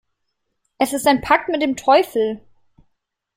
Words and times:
Es 0.79 0.93
ist 0.93 1.05
ein 1.05 1.21
Pakt 1.21 1.47
mit 1.49 1.61
dem 1.61 1.75
Teufel. 1.75 2.41